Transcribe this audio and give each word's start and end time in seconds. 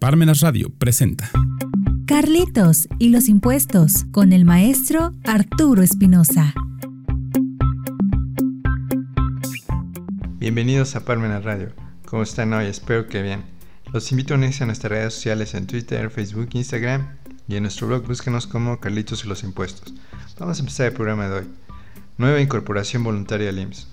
Parmenas 0.00 0.40
Radio 0.40 0.70
presenta 0.78 1.30
Carlitos 2.06 2.88
y 2.98 3.10
los 3.10 3.28
impuestos 3.28 4.06
con 4.12 4.32
el 4.32 4.46
maestro 4.46 5.12
Arturo 5.24 5.82
Espinosa. 5.82 6.54
Bienvenidos 10.38 10.96
a 10.96 11.04
Parmenas 11.04 11.44
Radio. 11.44 11.74
¿Cómo 12.06 12.22
están 12.22 12.54
hoy? 12.54 12.64
Espero 12.64 13.08
que 13.08 13.20
bien. 13.20 13.44
Los 13.92 14.10
invito 14.10 14.32
a 14.32 14.38
unirse 14.38 14.64
a 14.64 14.66
nuestras 14.66 14.90
redes 14.90 15.12
sociales 15.12 15.52
en 15.52 15.66
Twitter, 15.66 16.08
Facebook, 16.08 16.48
Instagram 16.54 17.06
y 17.46 17.56
en 17.56 17.64
nuestro 17.64 17.86
blog 17.86 18.06
búsquenos 18.06 18.46
como 18.46 18.80
Carlitos 18.80 19.26
y 19.26 19.28
los 19.28 19.44
impuestos. 19.44 19.92
Vamos 20.38 20.56
a 20.56 20.60
empezar 20.60 20.86
el 20.86 20.94
programa 20.94 21.28
de 21.28 21.40
hoy. 21.40 21.44
Nueva 22.16 22.40
incorporación 22.40 23.04
voluntaria 23.04 23.50
al 23.50 23.58
IMSS. 23.58 23.86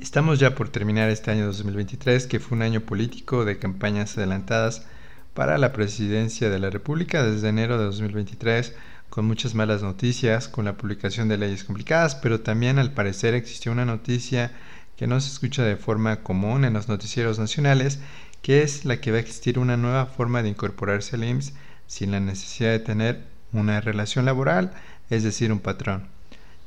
Estamos 0.00 0.38
ya 0.38 0.54
por 0.54 0.68
terminar 0.68 1.10
este 1.10 1.32
año 1.32 1.46
2023, 1.46 2.28
que 2.28 2.38
fue 2.38 2.56
un 2.56 2.62
año 2.62 2.82
político 2.82 3.44
de 3.44 3.58
campañas 3.58 4.16
adelantadas 4.16 4.86
para 5.34 5.58
la 5.58 5.72
presidencia 5.72 6.48
de 6.50 6.60
la 6.60 6.70
República 6.70 7.24
desde 7.24 7.48
enero 7.48 7.78
de 7.78 7.84
2023, 7.86 8.76
con 9.10 9.24
muchas 9.24 9.56
malas 9.56 9.82
noticias, 9.82 10.46
con 10.46 10.66
la 10.66 10.76
publicación 10.76 11.26
de 11.26 11.36
leyes 11.36 11.64
complicadas, 11.64 12.14
pero 12.14 12.40
también 12.40 12.78
al 12.78 12.92
parecer 12.92 13.34
existió 13.34 13.72
una 13.72 13.84
noticia 13.84 14.52
que 14.96 15.08
no 15.08 15.20
se 15.20 15.32
escucha 15.32 15.64
de 15.64 15.76
forma 15.76 16.22
común 16.22 16.64
en 16.64 16.74
los 16.74 16.88
noticieros 16.88 17.40
nacionales, 17.40 17.98
que 18.40 18.62
es 18.62 18.84
la 18.84 19.00
que 19.00 19.10
va 19.10 19.16
a 19.16 19.20
existir 19.20 19.58
una 19.58 19.76
nueva 19.76 20.06
forma 20.06 20.44
de 20.44 20.50
incorporarse 20.50 21.16
al 21.16 21.24
IMSS 21.24 21.54
sin 21.88 22.12
la 22.12 22.20
necesidad 22.20 22.70
de 22.70 22.78
tener 22.78 23.24
una 23.52 23.80
relación 23.80 24.26
laboral, 24.26 24.72
es 25.10 25.24
decir, 25.24 25.50
un 25.50 25.58
patrón. 25.58 26.06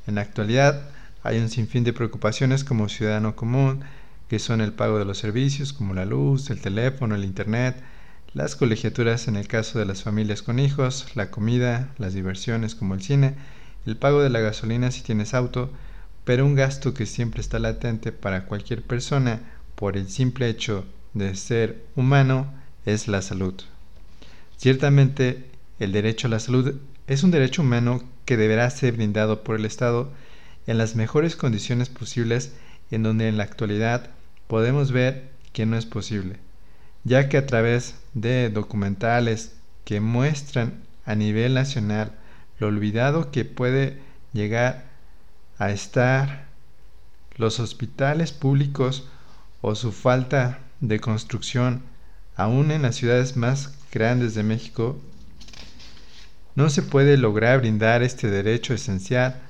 En 0.06 0.16
la 0.16 0.20
actualidad, 0.20 0.82
hay 1.22 1.38
un 1.38 1.48
sinfín 1.48 1.84
de 1.84 1.92
preocupaciones 1.92 2.64
como 2.64 2.88
ciudadano 2.88 3.36
común, 3.36 3.82
que 4.28 4.38
son 4.38 4.60
el 4.60 4.72
pago 4.72 4.98
de 4.98 5.04
los 5.04 5.18
servicios 5.18 5.72
como 5.72 5.94
la 5.94 6.04
luz, 6.04 6.50
el 6.50 6.60
teléfono, 6.60 7.14
el 7.14 7.24
internet, 7.24 7.76
las 8.34 8.56
colegiaturas 8.56 9.28
en 9.28 9.36
el 9.36 9.46
caso 9.46 9.78
de 9.78 9.84
las 9.84 10.02
familias 10.02 10.42
con 10.42 10.58
hijos, 10.58 11.06
la 11.14 11.30
comida, 11.30 11.90
las 11.98 12.14
diversiones 12.14 12.74
como 12.74 12.94
el 12.94 13.02
cine, 13.02 13.34
el 13.84 13.96
pago 13.96 14.22
de 14.22 14.30
la 14.30 14.40
gasolina 14.40 14.90
si 14.90 15.02
tienes 15.02 15.34
auto, 15.34 15.70
pero 16.24 16.46
un 16.46 16.54
gasto 16.54 16.94
que 16.94 17.06
siempre 17.06 17.40
está 17.40 17.58
latente 17.58 18.12
para 18.12 18.46
cualquier 18.46 18.82
persona 18.82 19.40
por 19.74 19.96
el 19.96 20.08
simple 20.08 20.48
hecho 20.48 20.86
de 21.14 21.34
ser 21.34 21.84
humano 21.96 22.52
es 22.86 23.08
la 23.08 23.22
salud. 23.22 23.54
Ciertamente, 24.56 25.44
el 25.78 25.92
derecho 25.92 26.28
a 26.28 26.30
la 26.30 26.38
salud 26.38 26.76
es 27.06 27.22
un 27.22 27.32
derecho 27.32 27.62
humano 27.62 28.02
que 28.24 28.36
deberá 28.36 28.70
ser 28.70 28.94
brindado 28.94 29.42
por 29.42 29.56
el 29.56 29.64
Estado 29.64 30.10
en 30.66 30.78
las 30.78 30.94
mejores 30.94 31.36
condiciones 31.36 31.88
posibles 31.88 32.52
en 32.90 33.02
donde 33.02 33.28
en 33.28 33.36
la 33.36 33.44
actualidad 33.44 34.10
podemos 34.46 34.92
ver 34.92 35.30
que 35.52 35.66
no 35.66 35.76
es 35.76 35.86
posible, 35.86 36.38
ya 37.04 37.28
que 37.28 37.38
a 37.38 37.46
través 37.46 37.94
de 38.14 38.50
documentales 38.50 39.54
que 39.84 40.00
muestran 40.00 40.82
a 41.04 41.14
nivel 41.14 41.54
nacional 41.54 42.12
lo 42.58 42.68
olvidado 42.68 43.30
que 43.30 43.44
puede 43.44 43.98
llegar 44.32 44.84
a 45.58 45.70
estar 45.70 46.46
los 47.36 47.60
hospitales 47.60 48.32
públicos 48.32 49.08
o 49.60 49.74
su 49.74 49.92
falta 49.92 50.60
de 50.80 51.00
construcción 51.00 51.82
aún 52.36 52.70
en 52.70 52.82
las 52.82 52.96
ciudades 52.96 53.36
más 53.36 53.74
grandes 53.92 54.34
de 54.34 54.42
México, 54.42 54.98
no 56.54 56.70
se 56.70 56.82
puede 56.82 57.16
lograr 57.16 57.60
brindar 57.60 58.02
este 58.02 58.28
derecho 58.30 58.74
esencial 58.74 59.40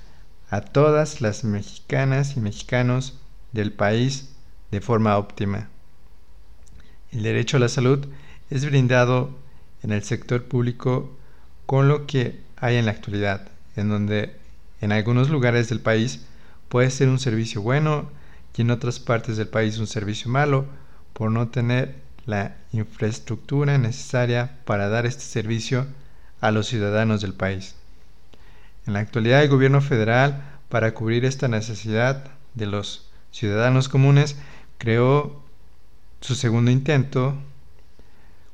a 0.52 0.60
todas 0.60 1.22
las 1.22 1.44
mexicanas 1.44 2.36
y 2.36 2.40
mexicanos 2.40 3.18
del 3.52 3.72
país 3.72 4.34
de 4.70 4.82
forma 4.82 5.16
óptima. 5.16 5.70
El 7.10 7.22
derecho 7.22 7.56
a 7.56 7.60
la 7.60 7.70
salud 7.70 8.06
es 8.50 8.66
brindado 8.66 9.30
en 9.82 9.92
el 9.92 10.02
sector 10.02 10.44
público 10.44 11.16
con 11.64 11.88
lo 11.88 12.06
que 12.06 12.42
hay 12.56 12.76
en 12.76 12.84
la 12.84 12.90
actualidad, 12.90 13.48
en 13.76 13.88
donde 13.88 14.36
en 14.82 14.92
algunos 14.92 15.30
lugares 15.30 15.70
del 15.70 15.80
país 15.80 16.26
puede 16.68 16.90
ser 16.90 17.08
un 17.08 17.18
servicio 17.18 17.62
bueno 17.62 18.10
y 18.54 18.60
en 18.60 18.72
otras 18.72 19.00
partes 19.00 19.38
del 19.38 19.48
país 19.48 19.78
un 19.78 19.86
servicio 19.86 20.30
malo 20.30 20.66
por 21.14 21.30
no 21.30 21.48
tener 21.48 21.94
la 22.26 22.58
infraestructura 22.72 23.78
necesaria 23.78 24.58
para 24.66 24.90
dar 24.90 25.06
este 25.06 25.22
servicio 25.22 25.86
a 26.42 26.50
los 26.50 26.66
ciudadanos 26.66 27.22
del 27.22 27.32
país. 27.32 27.74
En 28.86 28.94
la 28.94 29.00
actualidad 29.00 29.42
el 29.42 29.48
gobierno 29.48 29.80
federal, 29.80 30.42
para 30.68 30.92
cubrir 30.94 31.24
esta 31.24 31.48
necesidad 31.48 32.24
de 32.54 32.66
los 32.66 33.10
ciudadanos 33.30 33.88
comunes, 33.88 34.36
creó 34.78 35.42
su 36.20 36.34
segundo 36.34 36.70
intento 36.70 37.36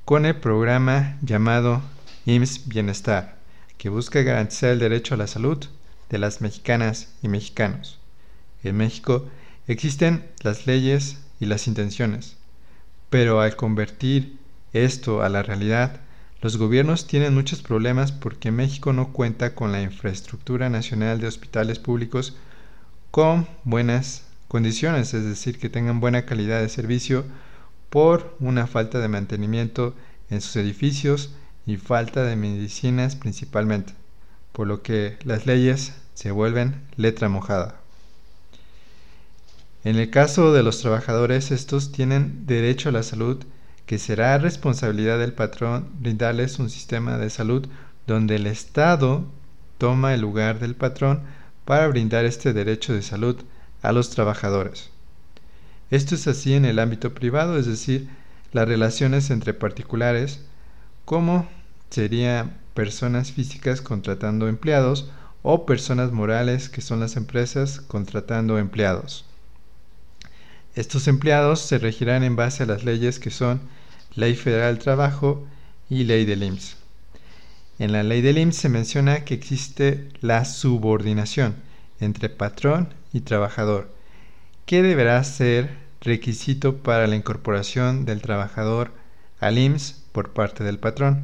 con 0.05 0.27
el 0.27 0.37
programa 0.37 1.17
llamado 1.23 1.83
IMSS 2.27 2.69
Bienestar, 2.69 3.37
que 3.79 3.89
busca 3.89 4.23
garantizar 4.23 4.71
el 4.71 4.79
derecho 4.79 5.15
a 5.15 5.19
la 5.19 5.27
salud 5.27 5.65
de 6.11 6.19
las 6.19 6.41
mexicanas 6.41 7.09
y 7.23 7.29
mexicanos. 7.29 7.99
En 8.63 8.77
México 8.77 9.29
existen 9.67 10.27
las 10.43 10.67
leyes 10.67 11.19
y 11.41 11.47
las 11.47 11.67
intenciones, 11.67 12.37
pero 13.11 13.41
al 13.41 13.57
convertir 13.57 14.39
esto 14.73 15.23
a 15.23 15.29
la 15.29 15.43
realidad, 15.43 16.01
los 16.41 16.57
gobiernos 16.57 17.07
tienen 17.07 17.35
muchos 17.35 17.63
problemas 17.63 18.13
porque 18.13 18.53
México 18.53 18.93
no 18.93 19.13
cuenta 19.13 19.55
con 19.55 19.73
la 19.73 19.83
infraestructura 19.83 20.71
nacional 20.71 21.21
de 21.21 21.27
hospitales 21.27 21.81
públicos 21.81 22.37
con 23.11 23.49
buenas 23.65 24.25
condiciones, 24.47 25.15
es 25.15 25.25
decir, 25.25 25.59
que 25.59 25.69
tengan 25.69 25.99
buena 25.99 26.27
calidad 26.27 26.61
de 26.61 26.69
servicio 26.69 27.25
por 27.91 28.37
una 28.39 28.67
falta 28.67 29.01
de 29.01 29.09
mantenimiento 29.09 29.95
en 30.31 30.41
sus 30.41 30.55
edificios 30.57 31.31
y 31.67 31.77
falta 31.77 32.23
de 32.23 32.37
medicinas 32.37 33.17
principalmente, 33.17 33.95
por 34.53 34.67
lo 34.67 34.83
que 34.83 35.19
las 35.25 35.45
leyes 35.47 35.93
se 36.15 36.31
vuelven 36.31 36.83
letra 36.97 37.29
mojada. 37.29 37.81
En 39.85 39.97
el 39.97 40.11
caso 40.11 40.53
de 40.53 40.63
los 40.63 40.81
trabajadores, 40.81 41.51
estos 41.51 41.93
tienen 41.93 42.47
derecho 42.47 42.89
a 42.89 42.93
la 42.93 43.03
salud 43.03 43.45
que 43.89 43.99
será 43.99 44.37
responsabilidad 44.37 45.19
del 45.19 45.33
patrón 45.33 45.89
brindarles 45.99 46.59
un 46.59 46.69
sistema 46.69 47.17
de 47.17 47.31
salud 47.31 47.67
donde 48.07 48.37
el 48.37 48.47
Estado 48.47 49.25
toma 49.79 50.13
el 50.13 50.21
lugar 50.21 50.59
del 50.59 50.75
patrón 50.75 51.23
para 51.65 51.89
brindar 51.89 52.27
este 52.27 52.53
derecho 52.53 52.93
de 52.93 53.01
salud 53.01 53.37
a 53.81 53.93
los 53.93 54.11
trabajadores. 54.11 54.91
Esto 55.91 56.17
es 56.17 56.27
así 56.27 56.53
en 56.53 56.67
el 56.67 56.81
ámbito 56.81 57.15
privado, 57.15 57.57
es 57.57 57.65
decir, 57.65 58.11
las 58.53 58.69
relaciones 58.69 59.31
entre 59.31 59.55
particulares, 59.55 60.45
como 61.07 61.49
serían 61.89 62.59
personas 62.75 63.33
físicas 63.33 63.81
contratando 63.81 64.49
empleados 64.49 65.11
o 65.43 65.65
personas 65.65 66.13
morales 66.13 66.69
que 66.69 66.83
son 66.83 67.01
las 67.01 67.17
empresas 67.17 67.81
contratando 67.81 68.59
empleados. 68.59 69.25
Estos 70.75 71.09
empleados 71.09 71.61
se 71.61 71.79
regirán 71.79 72.23
en 72.23 72.37
base 72.37 72.65
a 72.65 72.67
las 72.67 72.85
leyes 72.85 73.19
que 73.19 73.31
son 73.31 73.78
Ley 74.19 74.35
Federal 74.35 74.75
del 74.75 74.83
Trabajo 74.83 75.47
y 75.89 76.03
Ley 76.03 76.25
del 76.25 76.43
IMSS. 76.43 76.77
En 77.79 77.93
la 77.93 78.03
Ley 78.03 78.21
del 78.21 78.39
IMSS 78.39 78.57
se 78.57 78.69
menciona 78.69 79.25
que 79.25 79.35
existe 79.35 80.09
la 80.21 80.45
subordinación 80.45 81.55
entre 82.01 82.29
patrón 82.29 82.93
y 83.13 83.21
trabajador, 83.21 83.95
que 84.67 84.83
deberá 84.83 85.23
ser 85.23 85.71
requisito 86.01 86.79
para 86.79 87.07
la 87.07 87.15
incorporación 87.15 88.07
del 88.07 88.21
trabajador 88.21 88.91
al 89.39 89.57
IMSS 89.57 90.03
por 90.11 90.31
parte 90.33 90.65
del 90.65 90.81
patrón. 90.81 91.23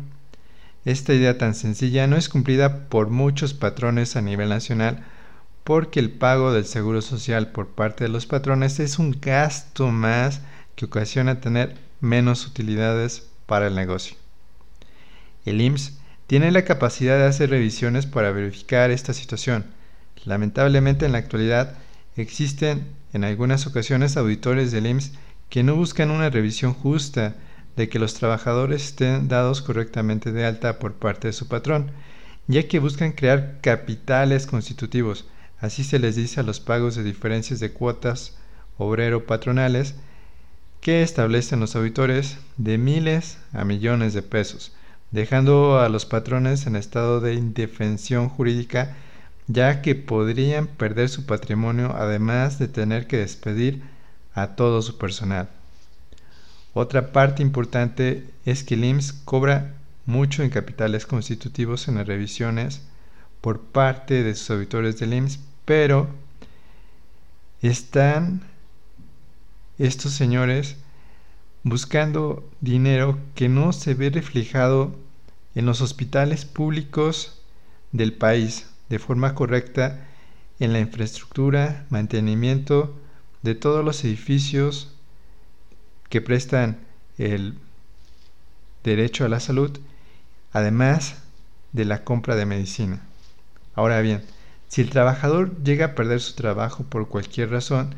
Esta 0.84 1.14
idea 1.14 1.36
tan 1.36 1.56
sencilla 1.56 2.06
no 2.06 2.16
es 2.16 2.28
cumplida 2.28 2.88
por 2.88 3.10
muchos 3.10 3.54
patrones 3.54 4.14
a 4.14 4.22
nivel 4.22 4.50
nacional 4.50 5.04
porque 5.64 5.98
el 5.98 6.12
pago 6.12 6.52
del 6.52 6.64
seguro 6.64 7.02
social 7.02 7.50
por 7.50 7.70
parte 7.70 8.04
de 8.04 8.10
los 8.10 8.26
patrones 8.26 8.78
es 8.78 9.00
un 9.00 9.18
gasto 9.20 9.88
más 9.88 10.42
que 10.76 10.84
ocasiona 10.84 11.40
tener 11.40 11.76
menos 12.04 12.46
utilidades 12.46 13.28
para 13.46 13.66
el 13.66 13.74
negocio. 13.74 14.16
El 15.44 15.60
IMSS 15.60 15.98
tiene 16.26 16.50
la 16.50 16.64
capacidad 16.64 17.18
de 17.18 17.26
hacer 17.26 17.50
revisiones 17.50 18.06
para 18.06 18.30
verificar 18.30 18.90
esta 18.90 19.12
situación. 19.12 19.66
Lamentablemente 20.24 21.06
en 21.06 21.12
la 21.12 21.18
actualidad 21.18 21.76
existen 22.16 22.86
en 23.12 23.24
algunas 23.24 23.66
ocasiones 23.66 24.16
auditores 24.16 24.72
del 24.72 24.86
IMSS 24.86 25.12
que 25.50 25.62
no 25.62 25.76
buscan 25.76 26.10
una 26.10 26.30
revisión 26.30 26.72
justa 26.72 27.34
de 27.76 27.88
que 27.88 27.98
los 27.98 28.14
trabajadores 28.14 28.84
estén 28.84 29.28
dados 29.28 29.62
correctamente 29.62 30.32
de 30.32 30.44
alta 30.44 30.78
por 30.78 30.94
parte 30.94 31.28
de 31.28 31.32
su 31.32 31.48
patrón, 31.48 31.90
ya 32.46 32.68
que 32.68 32.78
buscan 32.78 33.12
crear 33.12 33.58
capitales 33.60 34.46
constitutivos, 34.46 35.26
así 35.58 35.82
se 35.82 35.98
les 35.98 36.16
dice 36.16 36.40
a 36.40 36.44
los 36.44 36.60
pagos 36.60 36.94
de 36.94 37.02
diferencias 37.02 37.60
de 37.60 37.72
cuotas 37.72 38.36
obrero-patronales, 38.78 39.94
que 40.84 41.02
establecen 41.02 41.60
los 41.60 41.76
auditores 41.76 42.36
de 42.58 42.76
miles 42.76 43.38
a 43.54 43.64
millones 43.64 44.12
de 44.12 44.20
pesos, 44.20 44.70
dejando 45.12 45.80
a 45.80 45.88
los 45.88 46.04
patrones 46.04 46.66
en 46.66 46.76
estado 46.76 47.22
de 47.22 47.32
indefensión 47.32 48.28
jurídica 48.28 48.94
ya 49.46 49.80
que 49.80 49.94
podrían 49.94 50.66
perder 50.66 51.08
su 51.08 51.24
patrimonio 51.24 51.94
además 51.96 52.58
de 52.58 52.68
tener 52.68 53.06
que 53.06 53.16
despedir 53.16 53.82
a 54.34 54.56
todo 54.56 54.82
su 54.82 54.98
personal. 54.98 55.48
Otra 56.74 57.12
parte 57.12 57.40
importante 57.40 58.26
es 58.44 58.62
que 58.62 58.74
el 58.74 58.84
IMSS 58.84 59.14
cobra 59.24 59.72
mucho 60.04 60.42
en 60.42 60.50
capitales 60.50 61.06
constitutivos 61.06 61.88
en 61.88 61.94
las 61.94 62.06
revisiones 62.06 62.82
por 63.40 63.58
parte 63.58 64.22
de 64.22 64.34
sus 64.34 64.50
auditores 64.50 64.98
del 64.98 65.14
IMSS, 65.14 65.38
pero 65.64 66.10
están 67.62 68.42
estos 69.78 70.12
señores 70.12 70.76
buscando 71.62 72.48
dinero 72.60 73.18
que 73.34 73.48
no 73.48 73.72
se 73.72 73.94
ve 73.94 74.10
reflejado 74.10 74.94
en 75.54 75.66
los 75.66 75.80
hospitales 75.80 76.44
públicos 76.44 77.40
del 77.92 78.12
país 78.12 78.66
de 78.88 78.98
forma 78.98 79.34
correcta 79.34 80.06
en 80.60 80.72
la 80.72 80.80
infraestructura, 80.80 81.86
mantenimiento 81.90 82.94
de 83.42 83.54
todos 83.54 83.84
los 83.84 84.04
edificios 84.04 84.94
que 86.08 86.20
prestan 86.20 86.78
el 87.18 87.54
derecho 88.84 89.24
a 89.24 89.28
la 89.28 89.40
salud, 89.40 89.78
además 90.52 91.16
de 91.72 91.84
la 91.84 92.04
compra 92.04 92.36
de 92.36 92.46
medicina. 92.46 93.02
Ahora 93.74 94.00
bien, 94.00 94.22
si 94.68 94.82
el 94.82 94.90
trabajador 94.90 95.62
llega 95.62 95.86
a 95.86 95.94
perder 95.94 96.20
su 96.20 96.34
trabajo 96.34 96.84
por 96.84 97.08
cualquier 97.08 97.50
razón, 97.50 97.94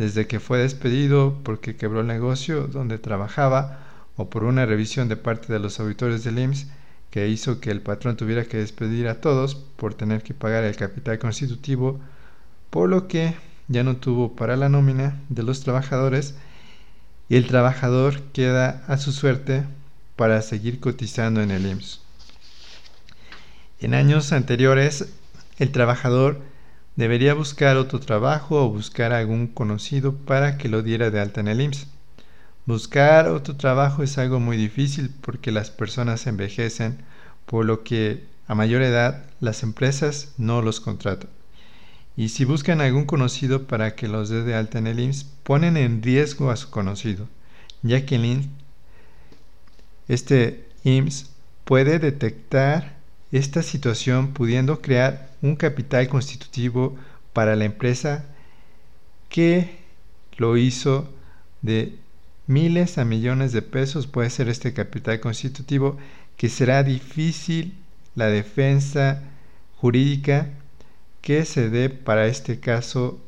desde 0.00 0.26
que 0.26 0.40
fue 0.40 0.60
despedido 0.60 1.38
porque 1.42 1.76
quebró 1.76 2.00
el 2.00 2.06
negocio 2.06 2.68
donde 2.68 2.96
trabajaba 2.96 3.80
o 4.16 4.30
por 4.30 4.44
una 4.44 4.64
revisión 4.64 5.08
de 5.08 5.16
parte 5.16 5.52
de 5.52 5.58
los 5.58 5.78
auditores 5.78 6.24
del 6.24 6.38
IMSS 6.38 6.68
que 7.10 7.28
hizo 7.28 7.60
que 7.60 7.70
el 7.70 7.82
patrón 7.82 8.16
tuviera 8.16 8.46
que 8.46 8.56
despedir 8.56 9.08
a 9.08 9.20
todos 9.20 9.56
por 9.56 9.92
tener 9.92 10.22
que 10.22 10.32
pagar 10.32 10.64
el 10.64 10.74
capital 10.74 11.18
constitutivo, 11.18 12.00
por 12.70 12.88
lo 12.88 13.08
que 13.08 13.34
ya 13.68 13.84
no 13.84 13.96
tuvo 13.96 14.36
para 14.36 14.56
la 14.56 14.70
nómina 14.70 15.20
de 15.28 15.42
los 15.42 15.62
trabajadores 15.62 16.34
y 17.28 17.36
el 17.36 17.46
trabajador 17.46 18.22
queda 18.32 18.82
a 18.88 18.96
su 18.96 19.12
suerte 19.12 19.64
para 20.16 20.40
seguir 20.40 20.80
cotizando 20.80 21.42
en 21.42 21.50
el 21.50 21.66
IMSS. 21.66 22.00
En 23.80 23.92
años 23.92 24.32
anteriores, 24.32 25.10
el 25.58 25.72
trabajador 25.72 26.40
debería 27.00 27.32
buscar 27.32 27.78
otro 27.78 27.98
trabajo 27.98 28.62
o 28.62 28.68
buscar 28.68 29.14
algún 29.14 29.46
conocido 29.46 30.14
para 30.14 30.58
que 30.58 30.68
lo 30.68 30.82
diera 30.82 31.10
de 31.10 31.18
alta 31.18 31.40
en 31.40 31.48
el 31.48 31.62
IMSS. 31.62 31.86
Buscar 32.66 33.28
otro 33.28 33.56
trabajo 33.56 34.02
es 34.02 34.18
algo 34.18 34.38
muy 34.38 34.58
difícil 34.58 35.10
porque 35.22 35.50
las 35.50 35.70
personas 35.70 36.26
envejecen, 36.26 36.98
por 37.46 37.64
lo 37.64 37.84
que 37.84 38.24
a 38.46 38.54
mayor 38.54 38.82
edad 38.82 39.24
las 39.40 39.62
empresas 39.62 40.34
no 40.36 40.60
los 40.60 40.78
contratan. 40.80 41.30
Y 42.18 42.28
si 42.28 42.44
buscan 42.44 42.82
algún 42.82 43.06
conocido 43.06 43.66
para 43.66 43.94
que 43.94 44.06
los 44.06 44.28
dé 44.28 44.42
de 44.42 44.54
alta 44.54 44.78
en 44.78 44.86
el 44.86 45.00
IMSS, 45.00 45.24
ponen 45.42 45.78
en 45.78 46.02
riesgo 46.02 46.50
a 46.50 46.56
su 46.56 46.68
conocido, 46.68 47.28
ya 47.80 48.04
que 48.04 48.16
el 48.16 48.46
este 50.06 50.66
IMSS 50.84 51.30
puede 51.64 51.98
detectar 51.98 52.98
esta 53.32 53.62
situación 53.62 54.34
pudiendo 54.34 54.82
crear 54.82 55.29
un 55.42 55.56
capital 55.56 56.08
constitutivo 56.08 56.96
para 57.32 57.56
la 57.56 57.64
empresa 57.64 58.24
que 59.28 59.78
lo 60.36 60.56
hizo 60.56 61.08
de 61.62 61.94
miles 62.46 62.98
a 62.98 63.04
millones 63.04 63.52
de 63.52 63.62
pesos 63.62 64.06
puede 64.06 64.30
ser 64.30 64.48
este 64.48 64.72
capital 64.72 65.20
constitutivo 65.20 65.96
que 66.36 66.48
será 66.48 66.82
difícil 66.82 67.74
la 68.14 68.26
defensa 68.26 69.22
jurídica 69.76 70.48
que 71.20 71.44
se 71.44 71.70
dé 71.70 71.90
para 71.90 72.26
este 72.26 72.58
caso 72.58 73.20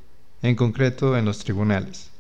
en 0.42 0.56
concreto 0.56 1.16
en 1.16 1.24
los 1.24 1.38
tribunales. 1.38 2.10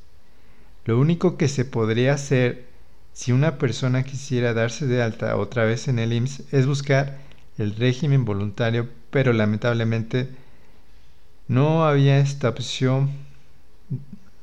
Lo 0.84 0.98
único 0.98 1.36
que 1.36 1.48
se 1.48 1.64
podría 1.64 2.14
hacer 2.14 2.66
si 3.12 3.32
una 3.32 3.58
persona 3.58 4.04
quisiera 4.04 4.54
darse 4.54 4.86
de 4.86 5.02
alta 5.02 5.36
otra 5.36 5.64
vez 5.64 5.88
en 5.88 5.98
el 5.98 6.12
IMSS 6.12 6.52
es 6.52 6.66
buscar 6.66 7.18
el 7.58 7.74
régimen 7.76 8.24
voluntario, 8.24 8.88
pero 9.12 9.34
lamentablemente 9.34 10.30
no 11.46 11.84
había 11.84 12.18
esta 12.18 12.48
opción 12.48 13.10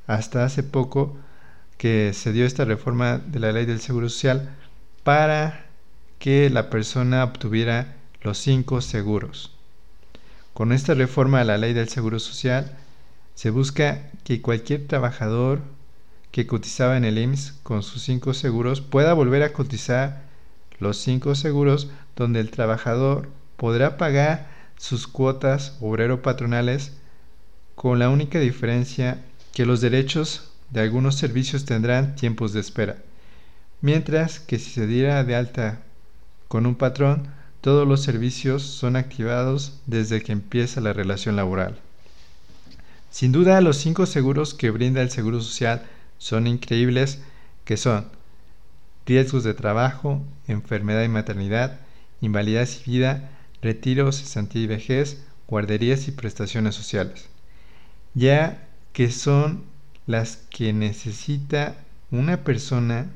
hasta 0.05 0.45
hace 0.45 0.61
poco 0.61 1.17
que 1.79 2.13
se 2.13 2.31
dio 2.33 2.45
esta 2.45 2.65
reforma 2.65 3.17
de 3.17 3.39
la 3.39 3.51
ley 3.51 3.65
del 3.65 3.81
Seguro 3.81 4.09
Social 4.09 4.55
para 5.03 5.65
que 6.19 6.51
la 6.51 6.69
persona 6.69 7.23
obtuviera 7.23 7.95
los 8.21 8.37
cinco 8.37 8.81
seguros. 8.81 9.55
Con 10.53 10.71
esta 10.71 10.93
reforma 10.93 11.41
a 11.41 11.45
la 11.45 11.57
ley 11.57 11.73
del 11.73 11.89
Seguro 11.89 12.19
Social 12.19 12.77
se 13.33 13.49
busca 13.49 14.11
que 14.23 14.41
cualquier 14.43 14.85
trabajador 14.85 15.61
que 16.29 16.45
cotizaba 16.45 16.95
en 16.95 17.05
el 17.05 17.17
IMSS 17.17 17.53
con 17.63 17.81
sus 17.81 18.03
cinco 18.03 18.35
seguros 18.35 18.81
pueda 18.81 19.13
volver 19.13 19.41
a 19.41 19.51
cotizar 19.51 20.21
los 20.77 20.97
cinco 20.97 21.33
seguros 21.33 21.89
donde 22.15 22.39
el 22.39 22.51
trabajador 22.51 23.29
podrá 23.57 23.97
pagar 23.97 24.48
sus 24.79 25.07
cuotas 25.07 25.77
obrero-patronales 25.81 26.93
con 27.75 27.99
la 27.99 28.09
única 28.09 28.39
diferencia 28.39 29.21
que 29.53 29.65
los 29.65 29.81
derechos 29.81 30.51
de 30.71 30.79
algunos 30.79 31.15
servicios 31.15 31.65
tendrán 31.65 32.15
tiempos 32.15 32.53
de 32.53 32.61
espera, 32.61 32.97
mientras 33.81 34.39
que 34.39 34.57
si 34.57 34.71
se 34.71 34.87
diera 34.87 35.23
de 35.23 35.35
alta 35.35 35.81
con 36.47 36.65
un 36.65 36.75
patrón, 36.75 37.27
todos 37.61 37.85
los 37.85 38.01
servicios 38.01 38.63
son 38.63 38.95
activados 38.95 39.79
desde 39.85 40.21
que 40.21 40.31
empieza 40.31 40.79
la 40.79 40.93
relación 40.93 41.35
laboral. 41.35 41.77
Sin 43.11 43.33
duda, 43.33 43.59
los 43.59 43.77
cinco 43.77 44.05
seguros 44.05 44.53
que 44.53 44.69
brinda 44.69 45.01
el 45.01 45.09
Seguro 45.09 45.41
Social 45.41 45.83
son 46.17 46.47
increíbles, 46.47 47.21
que 47.65 47.75
son 47.75 48.05
riesgos 49.05 49.43
de 49.43 49.53
trabajo, 49.53 50.23
enfermedad 50.47 51.03
y 51.03 51.09
maternidad, 51.09 51.79
invalidez 52.21 52.87
y 52.87 52.91
vida, 52.91 53.29
retiro, 53.61 54.11
cesantía 54.11 54.63
y 54.63 54.67
vejez, 54.67 55.23
guarderías 55.47 56.07
y 56.07 56.11
prestaciones 56.11 56.75
sociales, 56.75 57.29
ya 58.13 58.67
que 58.93 59.11
son 59.11 59.63
las 60.05 60.37
que 60.49 60.73
necesita 60.73 61.75
una 62.11 62.43
persona 62.43 63.07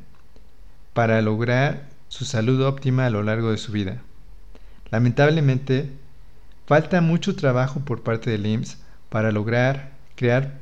para 0.93 1.21
lograr 1.21 1.89
su 2.07 2.25
salud 2.25 2.61
óptima 2.63 3.05
a 3.05 3.09
lo 3.09 3.23
largo 3.23 3.51
de 3.51 3.57
su 3.57 3.71
vida. 3.71 4.01
Lamentablemente, 4.91 5.89
falta 6.67 7.01
mucho 7.01 7.35
trabajo 7.35 7.79
por 7.79 8.03
parte 8.03 8.29
del 8.29 8.45
IMSS 8.45 8.77
para 9.09 9.31
lograr 9.31 9.93
crear 10.15 10.59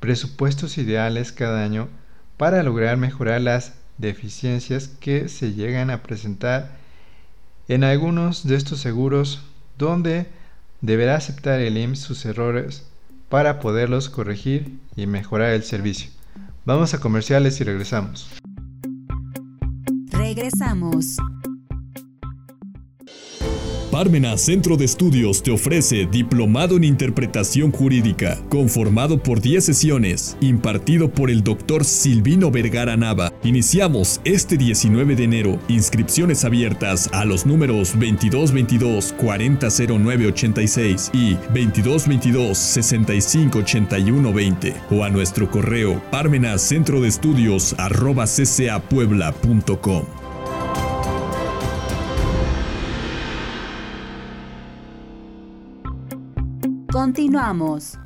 presupuestos 0.00 0.78
ideales 0.78 1.32
cada 1.32 1.64
año 1.64 1.88
para 2.36 2.62
lograr 2.62 2.96
mejorar 2.96 3.40
las 3.40 3.74
deficiencias 3.98 4.88
que 4.88 5.28
se 5.28 5.54
llegan 5.54 5.90
a 5.90 6.02
presentar 6.02 6.76
en 7.68 7.84
algunos 7.84 8.46
de 8.46 8.56
estos 8.56 8.80
seguros 8.80 9.42
donde 9.78 10.26
deberá 10.80 11.16
aceptar 11.16 11.60
el 11.60 11.76
IMSS 11.76 12.00
sus 12.00 12.24
errores 12.24 12.86
para 13.28 13.60
poderlos 13.60 14.08
corregir 14.08 14.78
y 14.94 15.06
mejorar 15.06 15.52
el 15.52 15.62
servicio. 15.62 16.10
Vamos 16.64 16.94
a 16.94 17.00
comerciales 17.00 17.60
y 17.60 17.64
regresamos. 17.64 18.28
Regresamos. 20.10 21.16
Parmena 23.96 24.36
Centro 24.36 24.76
de 24.76 24.84
Estudios 24.84 25.42
te 25.42 25.50
ofrece 25.50 26.04
Diplomado 26.04 26.76
en 26.76 26.84
Interpretación 26.84 27.72
Jurídica, 27.72 28.38
conformado 28.50 29.22
por 29.22 29.40
10 29.40 29.64
sesiones, 29.64 30.36
impartido 30.42 31.10
por 31.10 31.30
el 31.30 31.42
doctor 31.42 31.82
Silvino 31.82 32.50
Vergara 32.50 32.94
Nava. 32.98 33.32
Iniciamos 33.42 34.20
este 34.24 34.58
19 34.58 35.16
de 35.16 35.24
enero. 35.24 35.58
Inscripciones 35.68 36.44
abiertas 36.44 37.08
a 37.14 37.24
los 37.24 37.46
números 37.46 37.92
2222 37.92 39.14
400986 39.14 41.10
y 41.14 41.32
2222 41.54 42.58
658120 42.58 44.74
o 44.90 45.04
a 45.04 45.08
nuestro 45.08 45.50
correo 45.50 46.02
parmena 46.10 46.58
centro 46.58 47.00
de 47.00 47.08
estudios 47.08 47.74
arroba. 47.78 48.26
Continuamos. 56.96 57.98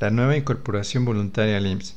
La 0.00 0.08
nueva 0.10 0.34
incorporación 0.38 1.04
voluntaria 1.04 1.58
al 1.58 1.66
IMSS. 1.66 1.96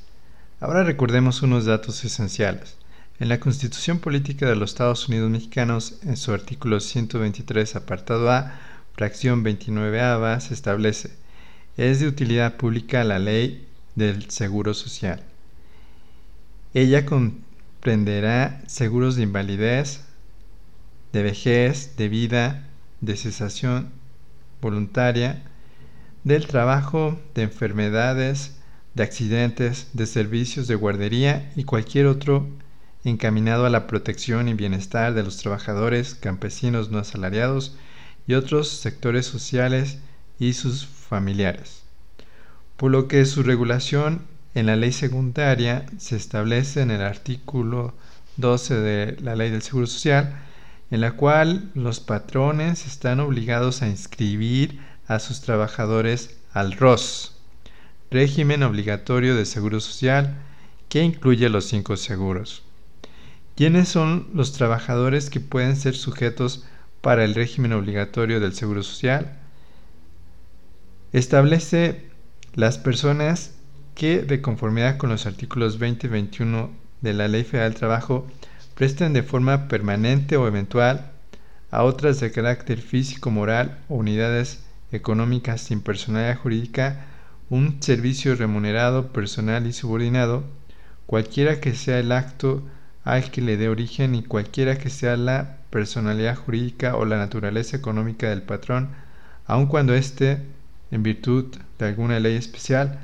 Ahora 0.59 0.83
recordemos 0.83 1.41
unos 1.41 1.63
datos 1.63 2.03
esenciales. 2.03 2.75
En 3.17 3.29
la 3.29 3.39
Constitución 3.39 3.99
Política 3.99 4.45
de 4.45 4.57
los 4.57 4.71
Estados 4.71 5.07
Unidos 5.07 5.31
Mexicanos, 5.31 5.99
en 6.03 6.17
su 6.17 6.33
artículo 6.33 6.81
123, 6.81 7.77
apartado 7.77 8.29
A, 8.29 8.59
fracción 8.91 9.41
29A, 9.41 10.41
se 10.41 10.53
establece, 10.53 11.11
es 11.77 12.01
de 12.01 12.09
utilidad 12.09 12.57
pública 12.57 13.05
la 13.05 13.19
ley 13.19 13.65
del 13.95 14.29
Seguro 14.29 14.73
Social. 14.73 15.23
Ella 16.73 17.05
comprenderá 17.05 18.61
seguros 18.67 19.15
de 19.15 19.23
invalidez, 19.23 20.01
de 21.15 21.23
vejez, 21.23 21.95
de 21.95 22.09
vida, 22.09 22.67
de 22.99 23.15
cesación 23.15 23.89
voluntaria, 24.61 25.43
del 26.25 26.45
trabajo, 26.45 27.17
de 27.33 27.43
enfermedades, 27.43 28.57
de 28.95 29.03
accidentes, 29.03 29.87
de 29.93 30.07
servicios 30.07 30.67
de 30.67 30.75
guardería 30.75 31.53
y 31.55 31.63
cualquier 31.63 32.07
otro 32.07 32.49
encaminado 33.05 33.65
a 33.65 33.69
la 33.69 33.87
protección 33.87 34.49
y 34.49 34.55
bienestar 34.55 35.13
de 35.13 35.23
los 35.23 35.37
trabajadores, 35.37 36.15
campesinos 36.15 36.91
no 36.91 36.97
asalariados 36.97 37.77
y 38.27 38.33
otros 38.33 38.67
sectores 38.67 39.25
sociales 39.25 39.99
y 40.37 40.51
sus 40.51 40.85
familiares. 40.85 41.83
Por 42.75 42.91
lo 42.91 43.07
que 43.07 43.25
su 43.25 43.41
regulación 43.41 44.23
en 44.53 44.65
la 44.65 44.75
ley 44.75 44.91
secundaria 44.91 45.85
se 45.97 46.17
establece 46.17 46.81
en 46.81 46.91
el 46.91 47.01
artículo 47.01 47.93
12 48.35 48.75
de 48.75 49.17
la 49.21 49.37
ley 49.37 49.49
del 49.49 49.61
Seguro 49.61 49.87
Social, 49.87 50.41
en 50.91 51.01
la 51.01 51.13
cual 51.13 51.71
los 51.73 51.99
patrones 51.99 52.85
están 52.85 53.19
obligados 53.19 53.81
a 53.81 53.87
inscribir 53.87 54.79
a 55.07 55.19
sus 55.19 55.41
trabajadores 55.41 56.37
al 56.53 56.73
ROS, 56.73 57.37
régimen 58.11 58.63
obligatorio 58.63 59.35
de 59.35 59.45
seguro 59.45 59.79
social, 59.79 60.35
que 60.89 61.03
incluye 61.03 61.49
los 61.49 61.65
cinco 61.65 61.97
seguros. 61.97 62.63
¿Quiénes 63.55 63.87
son 63.87 64.27
los 64.33 64.51
trabajadores 64.51 65.29
que 65.29 65.39
pueden 65.39 65.75
ser 65.75 65.95
sujetos 65.95 66.65
para 67.01 67.23
el 67.23 67.35
régimen 67.35 67.71
obligatorio 67.71 68.39
del 68.39 68.53
Seguro 68.53 68.83
Social? 68.83 69.37
Establece 71.13 72.09
las 72.53 72.77
personas 72.77 73.53
que, 73.95 74.23
de 74.23 74.41
conformidad 74.41 74.97
con 74.97 75.09
los 75.09 75.25
artículos 75.25 75.79
20 75.79 76.07
y 76.07 76.09
21 76.09 76.69
de 76.99 77.13
la 77.13 77.29
Ley 77.29 77.45
Federal 77.45 77.71
del 77.71 77.79
Trabajo, 77.79 78.27
presten 78.75 79.13
de 79.13 79.23
forma 79.23 79.67
permanente 79.67 80.37
o 80.37 80.47
eventual 80.47 81.11
a 81.71 81.83
otras 81.83 82.19
de 82.19 82.31
carácter 82.31 82.81
físico, 82.81 83.31
moral 83.31 83.79
o 83.89 83.95
unidades 83.95 84.63
económicas 84.91 85.61
sin 85.61 85.81
personalidad 85.81 86.37
jurídica 86.37 87.05
un 87.49 87.81
servicio 87.81 88.35
remunerado, 88.35 89.11
personal 89.11 89.67
y 89.67 89.73
subordinado, 89.73 90.43
cualquiera 91.05 91.59
que 91.59 91.75
sea 91.75 91.99
el 91.99 92.11
acto 92.11 92.63
al 93.03 93.29
que 93.29 93.41
le 93.41 93.57
dé 93.57 93.69
origen 93.69 94.15
y 94.15 94.23
cualquiera 94.23 94.77
que 94.77 94.89
sea 94.89 95.15
la 95.15 95.57
personalidad 95.69 96.35
jurídica 96.35 96.95
o 96.95 97.05
la 97.05 97.17
naturaleza 97.17 97.77
económica 97.77 98.29
del 98.29 98.41
patrón, 98.41 98.89
aun 99.45 99.67
cuando 99.67 99.93
éste, 99.93 100.39
en 100.91 101.03
virtud 101.03 101.55
de 101.77 101.85
alguna 101.85 102.19
ley 102.19 102.35
especial, 102.35 102.99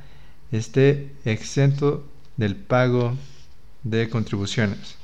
esté 0.52 1.12
exento 1.24 2.04
del 2.38 2.56
pago 2.56 3.16
de 3.84 4.10
contribuciones. 4.10 5.01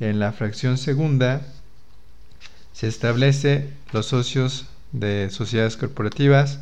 En 0.00 0.18
la 0.18 0.32
fracción 0.32 0.78
segunda 0.78 1.42
se 2.72 2.88
establece 2.88 3.70
los 3.92 4.06
socios 4.06 4.66
de 4.92 5.30
sociedades 5.30 5.76
corporativas, 5.76 6.60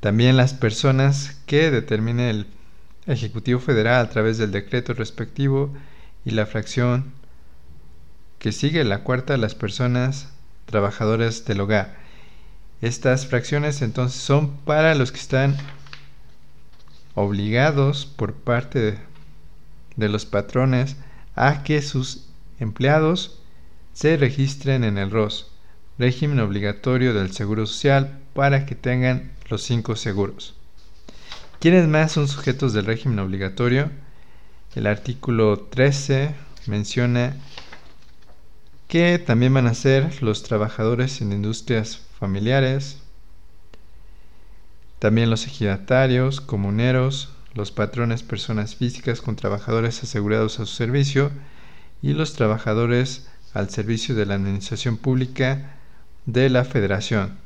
también 0.00 0.36
las 0.36 0.54
personas 0.54 1.36
que 1.46 1.70
determine 1.70 2.30
el 2.30 2.46
Ejecutivo 3.06 3.58
Federal 3.58 4.04
a 4.04 4.10
través 4.10 4.38
del 4.38 4.52
decreto 4.52 4.92
respectivo 4.92 5.74
y 6.24 6.32
la 6.32 6.46
fracción 6.46 7.12
que 8.38 8.52
sigue 8.52 8.84
la 8.84 9.02
cuarta, 9.02 9.36
las 9.36 9.54
personas 9.54 10.28
trabajadoras 10.66 11.44
del 11.46 11.60
hogar. 11.60 11.96
Estas 12.80 13.26
fracciones 13.26 13.82
entonces 13.82 14.20
son 14.20 14.56
para 14.58 14.94
los 14.94 15.10
que 15.10 15.18
están 15.18 15.56
obligados 17.14 18.06
por 18.06 18.34
parte 18.34 18.98
de, 19.96 20.08
los 20.08 20.26
patrones 20.26 20.96
a 21.38 21.62
que 21.62 21.82
sus 21.82 22.26
empleados 22.58 23.38
se 23.92 24.16
registren 24.16 24.82
en 24.82 24.98
el 24.98 25.12
ROS, 25.12 25.52
régimen 25.96 26.40
obligatorio 26.40 27.14
del 27.14 27.32
Seguro 27.32 27.64
Social, 27.66 28.18
para 28.34 28.66
que 28.66 28.74
tengan 28.74 29.30
los 29.48 29.62
cinco 29.62 29.94
seguros. 29.94 30.54
¿Quiénes 31.60 31.86
más 31.86 32.12
son 32.12 32.26
sujetos 32.26 32.72
del 32.72 32.86
régimen 32.86 33.20
obligatorio? 33.20 33.90
El 34.74 34.88
artículo 34.88 35.60
13 35.60 36.34
menciona 36.66 37.36
que 38.88 39.18
también 39.20 39.54
van 39.54 39.68
a 39.68 39.74
ser 39.74 40.22
los 40.22 40.42
trabajadores 40.42 41.20
en 41.20 41.32
industrias 41.32 42.00
familiares, 42.18 42.98
también 44.98 45.30
los 45.30 45.46
ejidatarios, 45.46 46.40
comuneros, 46.40 47.28
los 47.54 47.72
patrones 47.72 48.22
personas 48.22 48.76
físicas 48.76 49.20
con 49.20 49.36
trabajadores 49.36 50.02
asegurados 50.02 50.60
a 50.60 50.66
su 50.66 50.74
servicio 50.74 51.30
y 52.02 52.12
los 52.12 52.34
trabajadores 52.34 53.28
al 53.54 53.70
servicio 53.70 54.14
de 54.14 54.26
la 54.26 54.34
Administración 54.34 54.96
Pública 54.96 55.76
de 56.26 56.50
la 56.50 56.64
Federación. 56.64 57.38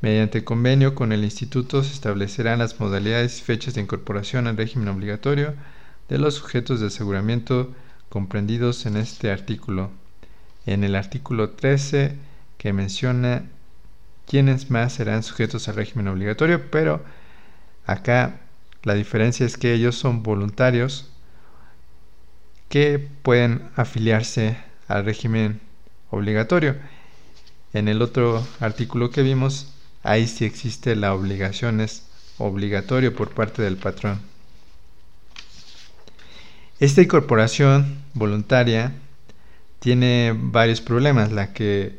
Mediante 0.00 0.44
convenio 0.44 0.94
con 0.94 1.12
el 1.12 1.24
Instituto 1.24 1.82
se 1.82 1.92
establecerán 1.92 2.58
las 2.60 2.78
modalidades 2.78 3.40
y 3.40 3.42
fechas 3.42 3.74
de 3.74 3.80
incorporación 3.80 4.46
al 4.46 4.56
régimen 4.56 4.88
obligatorio 4.88 5.54
de 6.08 6.18
los 6.18 6.34
sujetos 6.34 6.80
de 6.80 6.86
aseguramiento 6.86 7.74
comprendidos 8.08 8.86
en 8.86 8.96
este 8.96 9.30
artículo. 9.30 9.90
En 10.66 10.84
el 10.84 10.94
artículo 10.94 11.50
13 11.50 12.16
que 12.58 12.72
menciona 12.72 13.44
quiénes 14.26 14.70
más 14.70 14.94
serán 14.94 15.22
sujetos 15.22 15.68
al 15.68 15.76
régimen 15.76 16.08
obligatorio, 16.08 16.70
pero 16.70 17.02
acá 17.86 18.40
la 18.86 18.94
diferencia 18.94 19.44
es 19.44 19.56
que 19.56 19.74
ellos 19.74 19.96
son 19.96 20.22
voluntarios 20.22 21.10
que 22.68 23.00
pueden 23.00 23.68
afiliarse 23.74 24.58
al 24.86 25.04
régimen 25.04 25.60
obligatorio. 26.10 26.76
En 27.72 27.88
el 27.88 28.00
otro 28.00 28.46
artículo 28.60 29.10
que 29.10 29.22
vimos 29.22 29.72
ahí 30.04 30.28
sí 30.28 30.44
existe 30.44 30.94
la 30.94 31.14
obligación, 31.14 31.80
es 31.80 32.04
obligatorio 32.38 33.12
por 33.12 33.30
parte 33.30 33.60
del 33.60 33.76
patrón. 33.76 34.20
Esta 36.78 37.02
incorporación 37.02 38.04
voluntaria 38.14 38.92
tiene 39.80 40.32
varios 40.32 40.80
problemas, 40.80 41.32
la 41.32 41.52
que 41.52 41.98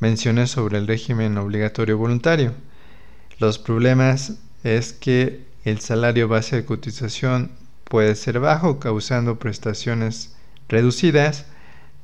mencioné 0.00 0.48
sobre 0.48 0.78
el 0.78 0.88
régimen 0.88 1.38
obligatorio 1.38 1.96
voluntario. 1.96 2.52
Los 3.38 3.60
problemas 3.60 4.32
es 4.64 4.92
que 4.92 5.46
el 5.66 5.80
salario 5.80 6.28
base 6.28 6.54
de 6.54 6.64
cotización 6.64 7.50
puede 7.84 8.14
ser 8.14 8.38
bajo, 8.38 8.78
causando 8.78 9.40
prestaciones 9.40 10.36
reducidas, 10.68 11.46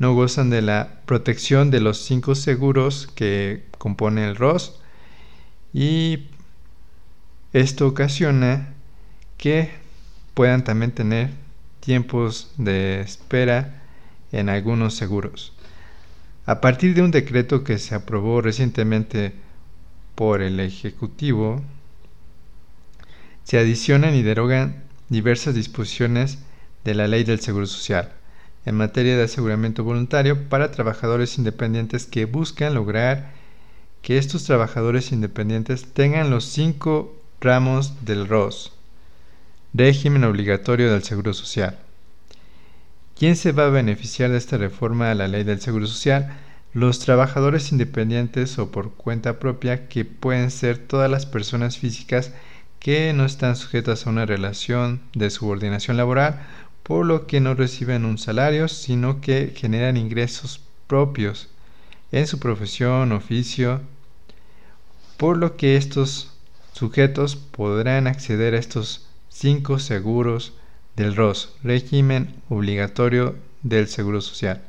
no 0.00 0.14
gozan 0.14 0.50
de 0.50 0.62
la 0.62 1.00
protección 1.06 1.70
de 1.70 1.78
los 1.78 1.98
cinco 2.04 2.34
seguros 2.34 3.08
que 3.14 3.62
componen 3.78 4.24
el 4.24 4.34
ROS, 4.34 4.80
y 5.72 6.26
esto 7.52 7.86
ocasiona 7.86 8.74
que 9.38 9.70
puedan 10.34 10.64
también 10.64 10.90
tener 10.90 11.30
tiempos 11.78 12.50
de 12.56 13.00
espera 13.00 13.80
en 14.32 14.48
algunos 14.48 14.96
seguros. 14.96 15.52
A 16.46 16.60
partir 16.60 16.96
de 16.96 17.02
un 17.02 17.12
decreto 17.12 17.62
que 17.62 17.78
se 17.78 17.94
aprobó 17.94 18.40
recientemente 18.40 19.34
por 20.16 20.42
el 20.42 20.58
Ejecutivo, 20.58 21.62
se 23.44 23.58
adicionan 23.58 24.14
y 24.14 24.22
derogan 24.22 24.84
diversas 25.08 25.54
disposiciones 25.54 26.38
de 26.84 26.94
la 26.94 27.08
Ley 27.08 27.24
del 27.24 27.40
Seguro 27.40 27.66
Social 27.66 28.12
en 28.64 28.76
materia 28.76 29.16
de 29.16 29.24
aseguramiento 29.24 29.84
voluntario 29.84 30.48
para 30.48 30.70
trabajadores 30.70 31.38
independientes 31.38 32.06
que 32.06 32.26
buscan 32.26 32.74
lograr 32.74 33.32
que 34.02 34.18
estos 34.18 34.44
trabajadores 34.44 35.12
independientes 35.12 35.92
tengan 35.92 36.30
los 36.30 36.44
cinco 36.44 37.16
ramos 37.40 38.04
del 38.04 38.28
ROS, 38.28 38.72
régimen 39.74 40.24
obligatorio 40.24 40.92
del 40.92 41.02
Seguro 41.02 41.34
Social. 41.34 41.78
¿Quién 43.18 43.36
se 43.36 43.52
va 43.52 43.66
a 43.66 43.70
beneficiar 43.70 44.30
de 44.30 44.38
esta 44.38 44.58
reforma 44.58 45.10
a 45.10 45.14
la 45.14 45.28
ley 45.28 45.44
del 45.44 45.60
Seguro 45.60 45.86
Social? 45.86 46.36
Los 46.72 47.00
trabajadores 47.00 47.70
independientes 47.70 48.58
o 48.58 48.70
por 48.70 48.94
cuenta 48.94 49.38
propia, 49.38 49.88
que 49.88 50.04
pueden 50.04 50.50
ser 50.50 50.78
todas 50.78 51.10
las 51.10 51.26
personas 51.26 51.78
físicas 51.78 52.32
que 52.82 53.12
no 53.12 53.24
están 53.24 53.54
sujetas 53.54 54.04
a 54.04 54.10
una 54.10 54.26
relación 54.26 55.02
de 55.14 55.30
subordinación 55.30 55.96
laboral, 55.96 56.40
por 56.82 57.06
lo 57.06 57.28
que 57.28 57.38
no 57.38 57.54
reciben 57.54 58.04
un 58.04 58.18
salario, 58.18 58.66
sino 58.66 59.20
que 59.20 59.54
generan 59.56 59.96
ingresos 59.96 60.60
propios 60.88 61.48
en 62.10 62.26
su 62.26 62.40
profesión, 62.40 63.12
oficio, 63.12 63.82
por 65.16 65.36
lo 65.36 65.56
que 65.56 65.76
estos 65.76 66.32
sujetos 66.72 67.36
podrán 67.36 68.08
acceder 68.08 68.54
a 68.54 68.58
estos 68.58 69.06
cinco 69.28 69.78
seguros 69.78 70.52
del 70.96 71.14
ROS, 71.14 71.54
régimen 71.62 72.34
obligatorio 72.48 73.36
del 73.62 73.86
Seguro 73.86 74.20
Social. 74.20 74.60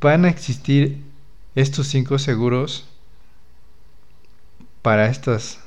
Van 0.00 0.24
a 0.24 0.28
existir 0.28 1.04
estos 1.54 1.86
cinco 1.86 2.18
seguros 2.18 2.84
para 4.82 5.06
estos 5.06 5.60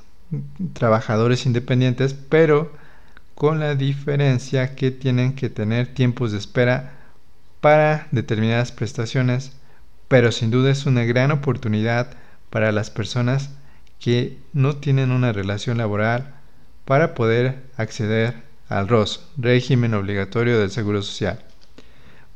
trabajadores 0.73 1.45
independientes, 1.45 2.13
pero 2.13 2.71
con 3.35 3.59
la 3.59 3.75
diferencia 3.75 4.75
que 4.75 4.91
tienen 4.91 5.33
que 5.35 5.49
tener 5.49 5.93
tiempos 5.93 6.31
de 6.31 6.39
espera 6.39 6.93
para 7.61 8.07
determinadas 8.11 8.71
prestaciones, 8.71 9.53
pero 10.07 10.31
sin 10.31 10.51
duda 10.51 10.71
es 10.71 10.85
una 10.85 11.03
gran 11.03 11.31
oportunidad 11.31 12.15
para 12.49 12.71
las 12.71 12.89
personas 12.89 13.51
que 13.99 14.37
no 14.53 14.77
tienen 14.77 15.11
una 15.11 15.33
relación 15.33 15.77
laboral 15.77 16.35
para 16.85 17.13
poder 17.13 17.63
acceder 17.75 18.43
al 18.69 18.87
ROS, 18.87 19.27
régimen 19.37 19.93
obligatorio 19.93 20.59
del 20.59 20.71
Seguro 20.71 21.01
Social. 21.01 21.39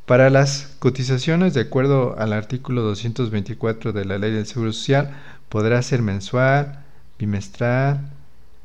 Para 0.06 0.30
las 0.30 0.76
cotizaciones, 0.78 1.54
de 1.54 1.62
acuerdo 1.62 2.18
al 2.18 2.32
artículo 2.32 2.82
224 2.82 3.92
de 3.92 4.04
la 4.04 4.18
Ley 4.18 4.32
del 4.32 4.46
Seguro 4.46 4.72
Social, 4.72 5.16
podrá 5.48 5.80
ser 5.82 6.02
mensual, 6.02 6.81
bimestral, 7.22 8.00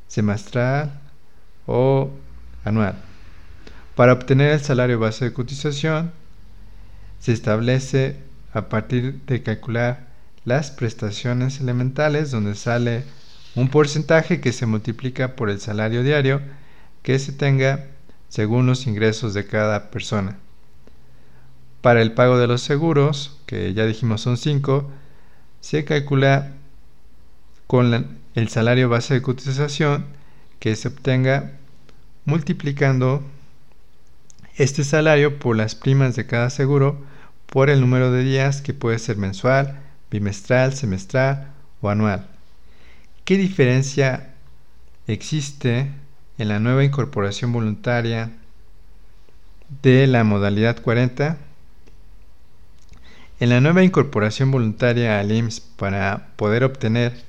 semestral 0.08 1.00
o 1.68 2.10
anual. 2.64 2.96
Para 3.96 4.14
obtener 4.14 4.52
el 4.52 4.62
salario 4.62 4.98
base 4.98 5.26
de 5.26 5.34
cotización, 5.34 6.12
se 7.20 7.34
establece 7.34 8.18
a 8.54 8.68
partir 8.68 9.22
de 9.28 9.44
calcular 9.44 10.08
las 10.44 10.72
prestaciones 10.72 11.60
elementales, 11.60 12.32
donde 12.32 12.56
sale 12.56 13.04
un 13.56 13.70
porcentaje 13.70 14.42
que 14.42 14.52
se 14.52 14.66
multiplica 14.66 15.36
por 15.36 15.52
el 15.52 15.60
salario 15.60 16.02
diario 16.02 16.42
que 17.04 17.20
se 17.20 17.34
tenga 17.34 17.86
según 18.28 18.66
los 18.66 18.88
ingresos 18.88 19.36
de 19.36 19.46
cada 19.46 19.92
persona. 19.92 20.38
Para 21.82 22.02
el 22.02 22.14
pago 22.14 22.40
de 22.40 22.48
los 22.48 22.62
seguros, 22.62 23.38
que 23.46 23.74
ya 23.76 23.86
dijimos 23.86 24.22
son 24.22 24.38
5, 24.38 24.90
se 25.62 25.86
calcula 25.86 26.54
con 27.68 28.18
el 28.38 28.50
salario 28.50 28.88
base 28.88 29.16
de 29.16 29.24
cotización 29.24 30.06
que 30.60 30.76
se 30.76 30.90
obtenga 30.90 31.54
multiplicando 32.24 33.24
este 34.58 34.84
salario 34.84 35.40
por 35.40 35.56
las 35.56 35.74
primas 35.74 36.16
de 36.16 36.28
cada 36.28 36.52
seguro 36.52 37.04
por 37.48 37.72
el 37.72 37.82
número 37.82 38.12
de 38.12 38.24
días 38.24 38.62
que 38.62 38.76
puede 38.76 39.00
ser 39.00 39.18
mensual, 39.18 39.80
bimestral, 40.12 40.76
semestral 40.76 41.48
o 41.82 41.90
anual. 41.90 42.28
¿Qué 43.26 43.38
diferencia 43.38 44.30
existe 45.08 45.90
en 46.38 46.48
la 46.48 46.60
nueva 46.60 46.84
incorporación 46.84 47.52
voluntaria 47.52 48.30
de 49.82 50.06
la 50.06 50.24
modalidad 50.24 50.80
40? 50.84 51.38
En 53.40 53.50
la 53.50 53.62
nueva 53.62 53.84
incorporación 53.84 54.52
voluntaria 54.52 55.20
al 55.20 55.32
IMSS 55.32 55.60
para 55.60 56.28
poder 56.36 56.64
obtener 56.64 57.27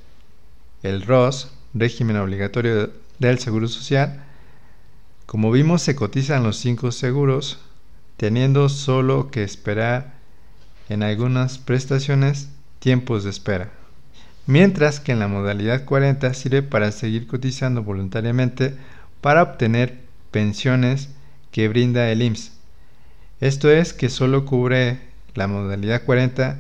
el 0.83 1.03
ROS, 1.03 1.53
régimen 1.75 2.17
obligatorio 2.17 2.91
del 3.19 3.39
Seguro 3.39 3.69
Social, 3.69 4.25
como 5.27 5.51
vimos 5.51 5.83
se 5.83 5.95
cotizan 5.95 6.43
los 6.43 6.57
cinco 6.57 6.93
seguros, 6.93 7.59
teniendo 8.17 8.69
solo 8.69 9.31
que 9.31 9.43
esperar 9.43 10.15
en 10.89 11.03
algunas 11.03 11.59
prestaciones 11.59 12.49
tiempos 12.79 13.25
de 13.25 13.31
espera. 13.31 13.71
Mientras 14.47 15.01
que 15.01 15.13
en 15.13 15.19
la 15.19 15.29
modalidad 15.29 15.85
40 15.85 16.33
sirve 16.33 16.63
para 16.63 16.91
seguir 16.93 17.27
cotizando 17.27 17.83
voluntariamente 17.83 18.75
para 19.21 19.43
obtener 19.43 20.01
pensiones 20.31 21.11
que 21.51 21.69
brinda 21.69 22.11
el 22.11 22.23
IMSS. 22.23 22.53
Esto 23.41 23.71
es 23.71 23.93
que 23.93 24.09
solo 24.09 24.47
cubre 24.47 25.01
la 25.35 25.47
modalidad 25.47 26.05
40 26.05 26.59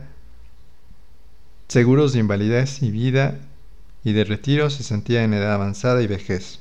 seguros 1.68 2.12
de 2.12 2.20
invalidez 2.20 2.82
y 2.82 2.90
vida 2.90 3.38
y 4.08 4.12
de 4.14 4.24
retiro, 4.24 4.70
sentía 4.70 5.22
en 5.22 5.34
edad 5.34 5.52
avanzada 5.52 6.02
y 6.02 6.06
vejez. 6.06 6.60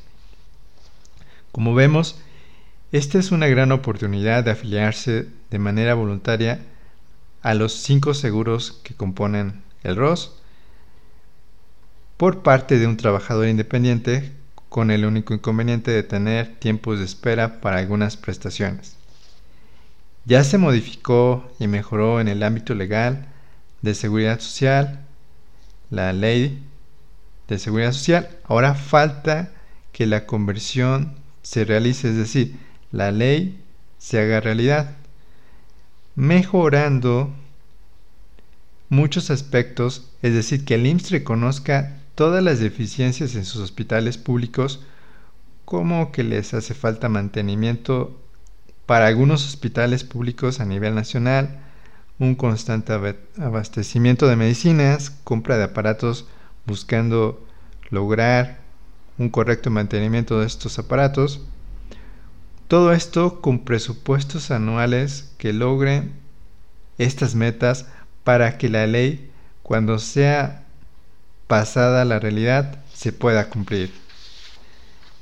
Como 1.54 1.74
vemos, 1.74 2.20
esta 2.92 3.18
es 3.20 3.32
una 3.32 3.48
gran 3.48 3.72
oportunidad 3.72 4.44
de 4.44 4.52
afiliarse 4.52 5.28
de 5.50 5.60
manera 5.60 5.94
voluntaria 5.94 6.60
a 7.42 7.54
los 7.54 7.74
cinco 7.74 8.14
seguros 8.14 8.82
que 8.84 8.96
componen 8.96 9.64
el 9.84 9.96
ROS 9.96 10.34
por 12.18 12.44
parte 12.44 12.80
de 12.80 12.88
un 12.88 12.98
trabajador 12.98 13.48
independiente 13.48 14.34
con 14.68 14.92
el 14.92 15.06
único 15.06 15.34
inconveniente 15.34 15.92
de 15.92 16.04
tener 16.04 16.56
tiempos 16.60 17.00
de 17.00 17.06
espera 17.06 17.62
para 17.62 17.78
algunas 17.78 18.18
prestaciones. 18.18 18.98
Ya 20.26 20.44
se 20.44 20.58
modificó 20.58 21.50
y 21.60 21.68
mejoró 21.68 22.20
en 22.20 22.28
el 22.28 22.44
ámbito 22.44 22.76
legal 22.76 23.28
de 23.82 23.96
seguridad 23.96 24.42
social 24.42 25.06
la 25.90 26.12
ley 26.12 26.67
de 27.48 27.60
seguridad 27.60 27.92
social. 27.92 28.30
Ahora 28.46 28.76
falta 28.76 29.52
que 29.92 30.06
la 30.06 30.26
conversión 30.26 31.16
se 31.42 31.66
realice, 31.66 32.10
es 32.10 32.16
decir, 32.16 32.58
la 32.92 33.12
ley 33.12 33.64
se 33.98 34.20
haga 34.20 34.40
realidad, 34.40 34.96
mejorando 36.16 37.34
muchos 38.90 39.30
aspectos, 39.30 40.10
es 40.22 40.34
decir, 40.34 40.66
que 40.66 40.76
el 40.76 40.86
IMSS 40.86 41.12
reconozca 41.12 41.98
todas 42.16 42.44
las 42.44 42.60
deficiencias 42.60 43.36
en 43.36 43.46
sus 43.46 43.62
hospitales 43.62 44.18
públicos, 44.18 44.82
como 45.66 46.12
que 46.12 46.24
les 46.24 46.54
hace 46.54 46.74
falta 46.74 47.10
mantenimiento 47.10 48.20
para 48.86 49.08
algunos 49.08 49.46
hospitales 49.46 50.04
públicos 50.04 50.60
a 50.60 50.66
nivel 50.66 50.96
nacional, 50.96 51.60
un 52.20 52.36
constante 52.36 52.94
abastecimiento 53.38 54.28
de 54.28 54.36
medicinas, 54.36 55.12
compra 55.24 55.58
de 55.58 55.66
aparatos 55.66 56.26
buscando 56.68 57.44
lograr 57.90 58.60
un 59.18 59.30
correcto 59.30 59.72
mantenimiento 59.72 60.40
de 60.40 60.46
estos 60.46 60.78
aparatos. 60.78 61.42
Todo 62.68 62.94
esto 62.94 63.42
con 63.42 63.60
presupuestos 63.60 64.52
anuales 64.52 65.34
que 65.38 65.54
logren 65.54 66.14
estas 66.98 67.34
metas 67.34 67.88
para 68.24 68.58
que 68.58 68.70
la 68.70 68.86
ley, 68.86 69.32
cuando 69.64 69.98
sea 70.00 70.64
pasada 71.48 72.02
a 72.02 72.06
la 72.06 72.20
realidad, 72.20 72.84
se 72.94 73.14
pueda 73.14 73.50
cumplir. 73.50 73.92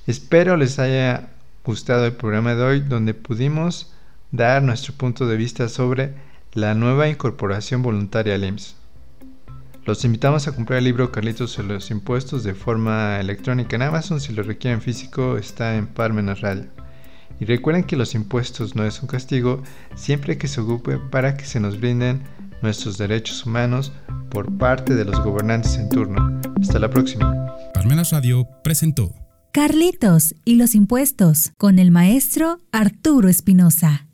Espero 0.08 0.58
les 0.58 0.80
haya 0.80 1.30
gustado 1.64 2.06
el 2.06 2.14
programa 2.14 2.56
de 2.56 2.64
hoy 2.64 2.80
donde 2.80 3.14
pudimos 3.14 3.92
dar 4.32 4.62
nuestro 4.64 4.94
punto 4.94 5.28
de 5.28 5.38
vista 5.38 5.70
sobre 5.70 6.14
la 6.54 6.74
nueva 6.74 7.08
incorporación 7.08 7.82
voluntaria 7.82 8.36
al 8.36 8.44
IMSS. 8.44 8.76
Los 9.86 10.04
invitamos 10.04 10.48
a 10.48 10.52
comprar 10.52 10.80
el 10.80 10.86
libro 10.86 11.12
Carlitos 11.12 11.52
sobre 11.52 11.76
los 11.76 11.92
impuestos 11.92 12.44
de 12.44 12.56
forma 12.56 13.20
electrónica 13.20 13.76
en 13.76 13.84
Amazon. 13.84 14.20
Si 14.20 14.34
lo 14.34 14.42
requieren 14.42 14.82
físico, 14.82 15.38
está 15.38 15.76
en 15.76 15.86
Parmenas 15.86 16.42
Radio. 16.42 16.66
Y 17.40 17.46
recuerden 17.46 17.84
que 17.84 17.96
los 17.96 18.16
impuestos 18.16 18.76
no 18.76 18.84
es 18.84 19.00
un 19.04 19.08
castigo 19.08 19.62
siempre 19.94 20.40
que 20.40 20.48
se 20.48 20.62
ocupe 20.62 20.98
para 20.98 21.38
que 21.38 21.46
se 21.46 21.60
nos 21.60 21.80
brinden 21.80 22.24
nuestros 22.64 22.98
derechos 22.98 23.46
humanos 23.46 23.92
por 24.32 24.58
parte 24.58 24.96
de 24.96 25.06
los 25.06 25.24
gobernantes 25.24 25.78
en 25.78 25.90
turno. 25.90 26.42
Hasta 26.60 26.80
la 26.80 26.90
próxima. 26.90 27.54
Parmenas 27.76 28.10
Radio 28.10 28.48
presentó 28.64 29.14
Carlitos 29.52 30.34
y 30.46 30.56
los 30.56 30.74
impuestos 30.74 31.52
con 31.58 31.78
el 31.78 31.92
maestro 31.92 32.60
Arturo 32.72 33.30
Espinosa. 33.30 34.08